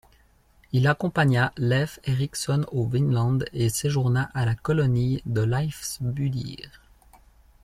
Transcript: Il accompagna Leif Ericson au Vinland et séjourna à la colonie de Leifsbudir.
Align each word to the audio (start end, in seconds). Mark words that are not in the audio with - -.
Il 0.71 0.87
accompagna 0.87 1.53
Leif 1.57 1.99
Ericson 2.05 2.65
au 2.71 2.87
Vinland 2.87 3.45
et 3.53 3.69
séjourna 3.69 4.31
à 4.33 4.45
la 4.45 4.55
colonie 4.55 5.21
de 5.27 5.41
Leifsbudir. 5.41 6.71